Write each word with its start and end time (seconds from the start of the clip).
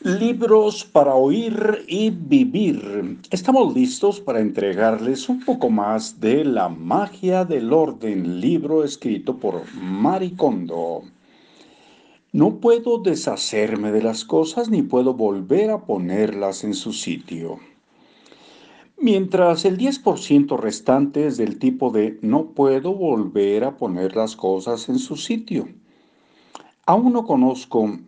Libros 0.00 0.84
para 0.84 1.14
oír 1.14 1.84
y 1.86 2.10
vivir. 2.10 3.18
Estamos 3.30 3.74
listos 3.74 4.20
para 4.20 4.40
entregarles 4.40 5.28
un 5.28 5.42
poco 5.44 5.70
más 5.70 6.20
de 6.20 6.44
La 6.44 6.68
magia 6.68 7.44
del 7.44 7.72
orden, 7.72 8.40
libro 8.40 8.84
escrito 8.84 9.38
por 9.38 9.62
Maricondo. 9.74 11.02
No 12.32 12.56
puedo 12.56 12.98
deshacerme 12.98 13.92
de 13.92 14.02
las 14.02 14.24
cosas 14.24 14.68
ni 14.68 14.82
puedo 14.82 15.14
volver 15.14 15.70
a 15.70 15.86
ponerlas 15.86 16.64
en 16.64 16.74
su 16.74 16.92
sitio. 16.92 17.60
Mientras 18.98 19.64
el 19.64 19.78
10% 19.78 20.58
restante 20.58 21.26
es 21.28 21.36
del 21.36 21.58
tipo 21.58 21.90
de 21.90 22.18
no 22.20 22.46
puedo 22.46 22.94
volver 22.94 23.64
a 23.64 23.76
poner 23.76 24.16
las 24.16 24.34
cosas 24.36 24.88
en 24.88 24.98
su 24.98 25.16
sitio. 25.16 25.68
Aún 26.84 27.12
no 27.12 27.24
conozco 27.24 27.98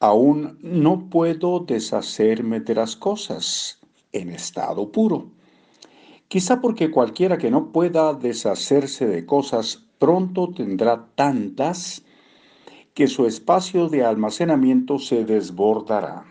Aún 0.00 0.58
no 0.62 1.10
puedo 1.10 1.60
deshacerme 1.60 2.60
de 2.60 2.74
las 2.74 2.96
cosas 2.96 3.78
en 4.12 4.30
estado 4.30 4.90
puro. 4.90 5.28
Quizá 6.26 6.62
porque 6.62 6.90
cualquiera 6.90 7.36
que 7.36 7.50
no 7.50 7.70
pueda 7.70 8.14
deshacerse 8.14 9.06
de 9.06 9.26
cosas 9.26 9.84
pronto 9.98 10.52
tendrá 10.56 11.06
tantas 11.14 12.02
que 12.94 13.08
su 13.08 13.26
espacio 13.26 13.88
de 13.88 14.02
almacenamiento 14.02 14.98
se 14.98 15.26
desbordará. 15.26 16.24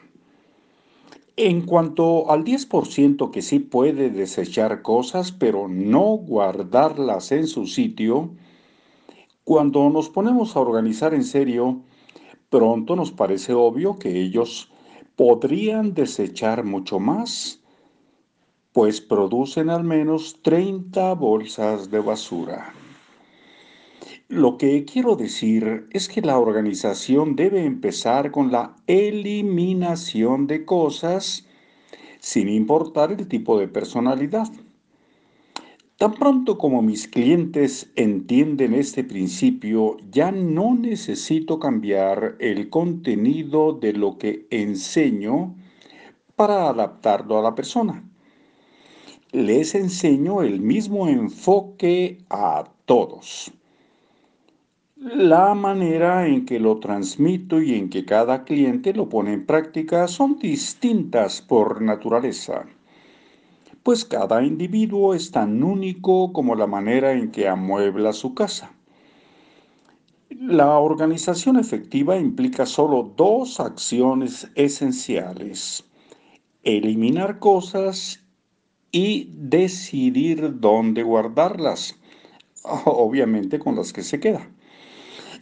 En 1.37 1.61
cuanto 1.61 2.31
al 2.31 2.43
10% 2.43 3.29
que 3.29 3.43
sí 3.43 3.59
puede 3.59 4.09
desechar 4.09 4.81
cosas, 4.81 5.31
pero 5.31 5.67
no 5.67 6.17
guardarlas 6.17 7.31
en 7.31 7.45
su 7.45 7.67
sitio, 7.67 8.31
cuando 9.43 9.89
nos 9.91 10.09
ponemos 10.09 10.55
a 10.55 10.59
organizar 10.59 11.13
en 11.13 11.23
serio, 11.23 11.83
Pronto 12.49 12.95
nos 12.95 13.11
parece 13.11 13.53
obvio 13.53 13.99
que 13.99 14.21
ellos 14.21 14.71
podrían 15.15 15.93
desechar 15.93 16.63
mucho 16.63 16.99
más, 16.99 17.61
pues 18.73 19.01
producen 19.01 19.69
al 19.69 19.83
menos 19.83 20.41
30 20.41 21.13
bolsas 21.13 21.91
de 21.91 21.99
basura. 21.99 22.73
Lo 24.29 24.57
que 24.57 24.85
quiero 24.85 25.15
decir 25.15 25.87
es 25.91 26.07
que 26.07 26.21
la 26.21 26.37
organización 26.37 27.35
debe 27.35 27.65
empezar 27.65 28.31
con 28.31 28.51
la 28.51 28.75
eliminación 28.87 30.47
de 30.47 30.65
cosas 30.65 31.47
sin 32.19 32.47
importar 32.47 33.11
el 33.11 33.27
tipo 33.27 33.59
de 33.59 33.67
personalidad. 33.67 34.47
Tan 35.99 36.13
pronto 36.13 36.57
como 36.57 36.81
mis 36.81 37.09
clientes 37.09 37.91
entienden 37.97 38.73
este 38.73 39.03
principio, 39.03 39.97
ya 40.09 40.31
no 40.31 40.73
necesito 40.73 41.59
cambiar 41.59 42.37
el 42.39 42.69
contenido 42.69 43.73
de 43.73 43.91
lo 43.91 44.17
que 44.17 44.47
enseño 44.49 45.57
para 46.37 46.69
adaptarlo 46.69 47.37
a 47.37 47.41
la 47.41 47.53
persona. 47.53 48.01
Les 49.33 49.75
enseño 49.75 50.41
el 50.41 50.61
mismo 50.61 51.09
enfoque 51.09 52.19
a 52.29 52.63
todos. 52.85 53.51
La 54.95 55.53
manera 55.53 56.27
en 56.27 56.45
que 56.45 56.61
lo 56.61 56.77
transmito 56.77 57.61
y 57.61 57.75
en 57.75 57.89
que 57.89 58.05
cada 58.05 58.45
cliente 58.45 58.93
lo 58.93 59.09
pone 59.09 59.33
en 59.33 59.45
práctica 59.45 60.07
son 60.07 60.39
distintas 60.39 61.41
por 61.41 61.81
naturaleza 61.81 62.65
pues 63.83 64.05
cada 64.05 64.43
individuo 64.43 65.13
es 65.13 65.31
tan 65.31 65.63
único 65.63 66.33
como 66.33 66.55
la 66.55 66.67
manera 66.67 67.13
en 67.13 67.31
que 67.31 67.47
amuebla 67.47 68.13
su 68.13 68.33
casa. 68.33 68.71
La 70.29 70.77
organización 70.77 71.57
efectiva 71.57 72.17
implica 72.17 72.65
solo 72.65 73.13
dos 73.17 73.59
acciones 73.59 74.49
esenciales, 74.55 75.83
eliminar 76.63 77.39
cosas 77.39 78.23
y 78.91 79.31
decidir 79.33 80.59
dónde 80.59 81.03
guardarlas, 81.03 81.97
obviamente 82.85 83.59
con 83.59 83.75
las 83.75 83.91
que 83.91 84.03
se 84.03 84.19
queda. 84.19 84.47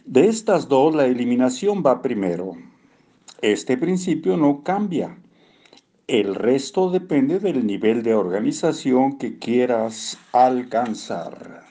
De 0.04 0.26
estas 0.26 0.68
dos, 0.68 0.94
la 0.94 1.04
eliminación 1.04 1.82
va 1.84 2.00
primero. 2.00 2.52
Este 3.42 3.76
principio 3.76 4.38
no 4.38 4.62
cambia. 4.62 5.18
El 6.08 6.34
resto 6.34 6.88
depende 6.88 7.38
del 7.38 7.66
nivel 7.66 8.02
de 8.02 8.14
organización 8.14 9.18
que 9.18 9.38
quieras 9.38 10.16
alcanzar. 10.32 11.64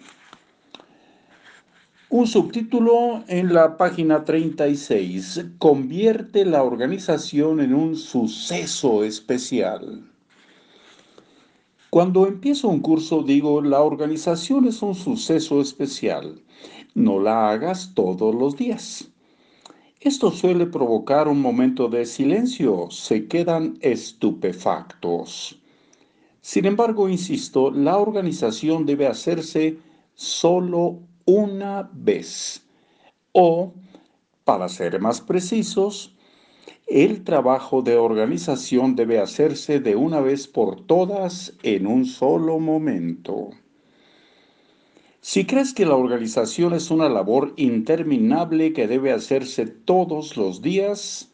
Un 2.12 2.28
subtítulo 2.28 3.24
en 3.28 3.52
la 3.52 3.78
página 3.78 4.26
36 4.26 5.44
convierte 5.58 6.46
la 6.46 6.62
organización 6.62 7.62
en 7.62 7.74
un 7.74 7.96
suceso 7.96 9.04
especial. 9.04 10.08
Cuando 11.90 12.28
empiezo 12.28 12.68
un 12.68 12.82
curso 12.82 13.24
digo, 13.24 13.64
la 13.64 13.82
organización 13.82 14.68
es 14.68 14.84
un 14.84 14.94
suceso 14.94 15.62
especial. 15.62 16.44
No 16.94 17.20
la 17.20 17.50
hagas 17.50 17.96
todos 17.96 18.36
los 18.36 18.56
días. 18.56 19.10
Esto 20.08 20.32
suele 20.32 20.66
provocar 20.68 21.28
un 21.28 21.42
momento 21.42 21.90
de 21.90 22.06
silencio, 22.06 22.90
se 22.90 23.28
quedan 23.28 23.78
estupefactos. 23.82 25.62
Sin 26.40 26.64
embargo, 26.64 27.10
insisto, 27.10 27.72
la 27.72 27.98
organización 27.98 28.86
debe 28.86 29.06
hacerse 29.06 29.78
solo 30.14 31.02
una 31.26 31.90
vez. 31.92 32.66
O, 33.34 33.74
para 34.46 34.70
ser 34.70 34.98
más 35.02 35.20
precisos, 35.20 36.16
el 36.88 37.26
trabajo 37.26 37.82
de 37.82 37.98
organización 37.98 38.96
debe 38.96 39.20
hacerse 39.20 39.82
de 39.82 39.98
una 39.98 40.22
vez 40.22 40.48
por 40.48 40.86
todas 40.86 41.54
en 41.64 41.86
un 41.86 42.06
solo 42.06 42.60
momento. 42.60 43.50
Si 45.22 45.46
crees 45.46 45.74
que 45.74 45.86
la 45.86 45.96
organización 45.96 46.74
es 46.74 46.92
una 46.92 47.10
labor 47.10 47.54
interminable 47.58 48.72
que 48.72 48.88
debe 48.88 49.12
hacerse 49.12 49.66
todos 49.66 50.38
los 50.38 50.62
días, 50.62 51.34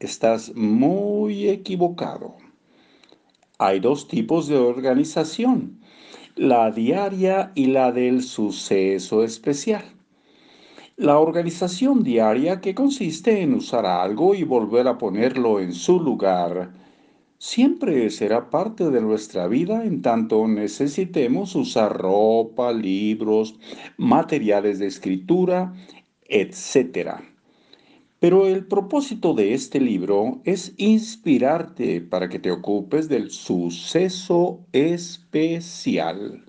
estás 0.00 0.54
muy 0.54 1.48
equivocado. 1.48 2.34
Hay 3.58 3.80
dos 3.80 4.08
tipos 4.08 4.48
de 4.48 4.56
organización, 4.56 5.80
la 6.34 6.70
diaria 6.70 7.52
y 7.54 7.66
la 7.66 7.92
del 7.92 8.22
suceso 8.22 9.24
especial. 9.24 9.84
La 10.96 11.18
organización 11.18 12.02
diaria 12.02 12.60
que 12.60 12.74
consiste 12.74 13.40
en 13.40 13.54
usar 13.54 13.86
algo 13.86 14.34
y 14.34 14.42
volver 14.42 14.88
a 14.88 14.98
ponerlo 14.98 15.60
en 15.60 15.72
su 15.72 16.00
lugar 16.00 16.72
siempre 17.38 18.10
será 18.10 18.50
parte 18.50 18.90
de 18.90 19.00
nuestra 19.00 19.46
vida 19.46 19.84
en 19.84 20.02
tanto 20.02 20.46
necesitemos 20.48 21.54
usar 21.54 21.96
ropa, 21.96 22.72
libros, 22.72 23.58
materiales 23.96 24.78
de 24.78 24.86
escritura, 24.86 25.72
etc. 26.28 27.20
Pero 28.18 28.46
el 28.46 28.66
propósito 28.66 29.34
de 29.34 29.54
este 29.54 29.80
libro 29.80 30.40
es 30.44 30.74
inspirarte 30.76 32.00
para 32.00 32.28
que 32.28 32.40
te 32.40 32.50
ocupes 32.50 33.08
del 33.08 33.30
suceso 33.30 34.60
especial 34.72 36.44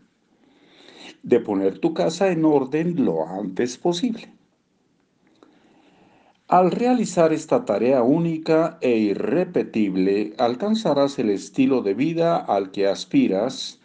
de 1.23 1.39
poner 1.39 1.79
tu 1.79 1.93
casa 1.93 2.31
en 2.31 2.45
orden 2.45 3.05
lo 3.05 3.27
antes 3.27 3.77
posible. 3.77 4.38
Al 6.49 6.71
realizar 6.71 7.31
esta 7.31 7.63
tarea 7.63 8.01
única 8.01 8.79
e 8.81 8.97
irrepetible, 8.97 10.33
alcanzarás 10.39 11.19
el 11.19 11.29
estilo 11.29 11.83
de 11.83 11.93
vida 11.93 12.37
al 12.37 12.71
que 12.71 12.87
aspiras 12.87 13.79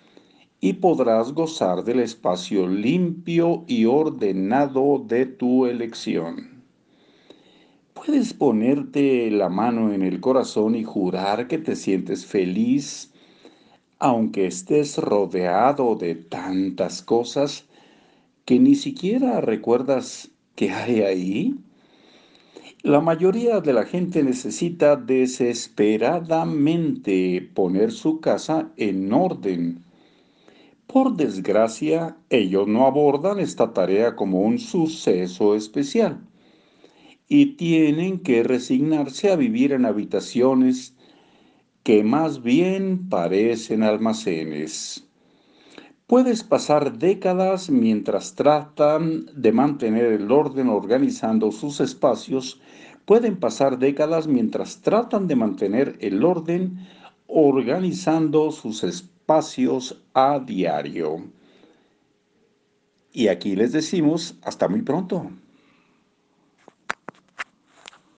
y 0.62 0.72
podrás 0.72 1.32
gozar 1.32 1.84
del 1.84 2.00
espacio 2.00 2.66
limpio 2.66 3.64
y 3.66 3.84
ordenado 3.84 5.04
de 5.06 5.26
tu 5.26 5.66
elección. 5.66 6.62
Puedes 7.92 8.32
ponerte 8.32 9.30
la 9.30 9.50
mano 9.50 9.92
en 9.92 10.00
el 10.00 10.22
corazón 10.22 10.74
y 10.74 10.84
jurar 10.84 11.48
que 11.48 11.58
te 11.58 11.76
sientes 11.76 12.24
feliz, 12.24 13.12
aunque 13.98 14.46
estés 14.46 14.96
rodeado 14.96 15.96
de 15.96 16.14
tantas 16.14 17.02
cosas 17.02 17.66
que 18.46 18.58
ni 18.58 18.74
siquiera 18.74 19.42
recuerdas 19.42 20.30
que 20.54 20.70
hay 20.70 21.02
ahí. 21.02 21.58
La 22.84 23.00
mayoría 23.00 23.60
de 23.60 23.72
la 23.72 23.84
gente 23.86 24.22
necesita 24.22 24.94
desesperadamente 24.94 27.40
poner 27.54 27.90
su 27.90 28.20
casa 28.20 28.70
en 28.76 29.10
orden. 29.10 29.82
Por 30.86 31.16
desgracia, 31.16 32.18
ellos 32.28 32.68
no 32.68 32.86
abordan 32.86 33.40
esta 33.40 33.72
tarea 33.72 34.14
como 34.14 34.42
un 34.42 34.58
suceso 34.58 35.54
especial 35.54 36.20
y 37.26 37.56
tienen 37.56 38.18
que 38.18 38.42
resignarse 38.42 39.32
a 39.32 39.36
vivir 39.36 39.72
en 39.72 39.86
habitaciones 39.86 40.94
que 41.84 42.04
más 42.04 42.42
bien 42.42 43.08
parecen 43.08 43.82
almacenes. 43.82 45.08
Puedes 46.06 46.44
pasar 46.44 46.98
décadas 46.98 47.70
mientras 47.70 48.34
tratan 48.34 49.26
de 49.34 49.52
mantener 49.52 50.04
el 50.12 50.30
orden 50.30 50.68
organizando 50.68 51.50
sus 51.50 51.80
espacios 51.80 52.60
Pueden 53.04 53.36
pasar 53.36 53.78
décadas 53.78 54.26
mientras 54.26 54.80
tratan 54.80 55.28
de 55.28 55.36
mantener 55.36 55.96
el 56.00 56.24
orden 56.24 56.86
organizando 57.26 58.50
sus 58.50 58.82
espacios 58.82 60.02
a 60.14 60.38
diario. 60.38 61.24
Y 63.12 63.28
aquí 63.28 63.56
les 63.56 63.72
decimos 63.72 64.36
hasta 64.42 64.68
muy 64.68 64.80
pronto. 64.80 65.30